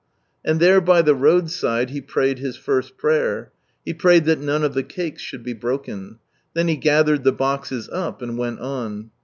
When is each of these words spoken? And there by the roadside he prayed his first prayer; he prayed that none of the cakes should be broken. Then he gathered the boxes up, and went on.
And 0.43 0.59
there 0.59 0.81
by 0.81 1.03
the 1.03 1.13
roadside 1.13 1.91
he 1.91 2.01
prayed 2.01 2.39
his 2.39 2.57
first 2.57 2.97
prayer; 2.97 3.51
he 3.85 3.93
prayed 3.93 4.25
that 4.25 4.39
none 4.41 4.63
of 4.63 4.73
the 4.73 4.81
cakes 4.81 5.21
should 5.21 5.43
be 5.43 5.53
broken. 5.53 6.17
Then 6.55 6.67
he 6.67 6.75
gathered 6.75 7.23
the 7.23 7.31
boxes 7.33 7.87
up, 7.87 8.19
and 8.23 8.35
went 8.35 8.59
on. 8.61 9.11